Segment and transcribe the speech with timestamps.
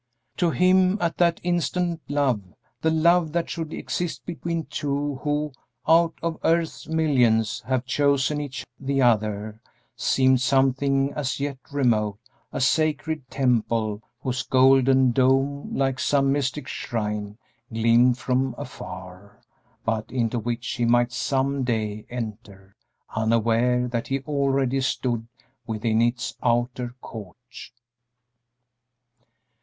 [0.37, 2.41] '"To him at that instant love
[2.81, 5.51] the love that should exist between two who,
[5.87, 9.61] out of earth's millions, have chosen each the other
[9.95, 12.17] seemed something as yet remote;
[12.51, 17.37] a sacred temple whose golden dome, like some mystic shrine,
[17.71, 19.39] gleamed from afar,
[19.85, 22.75] but into which he might some day enter;
[23.15, 25.27] unaware that he already stood
[25.67, 27.37] within its outer court.